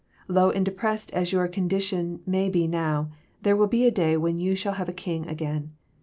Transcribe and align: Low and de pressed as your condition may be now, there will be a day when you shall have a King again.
Low 0.27 0.49
and 0.49 0.65
de 0.65 0.71
pressed 0.71 1.11
as 1.13 1.31
your 1.31 1.47
condition 1.47 2.21
may 2.25 2.49
be 2.49 2.65
now, 2.65 3.11
there 3.43 3.55
will 3.55 3.67
be 3.67 3.85
a 3.85 3.91
day 3.91 4.17
when 4.17 4.39
you 4.39 4.55
shall 4.55 4.73
have 4.73 4.89
a 4.89 4.93
King 4.93 5.27
again. 5.27 5.75